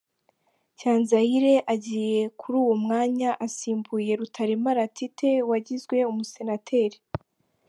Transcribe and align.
Cyanzayire 0.77 1.53
agiye 1.73 2.21
kuri 2.39 2.55
uwo 2.63 2.75
mwanya 2.83 3.29
asimbuye 3.45 4.11
Rutaremara 4.19 4.83
Tite 4.95 5.31
wagizwe 5.49 5.97
Umusenateri. 6.11 6.97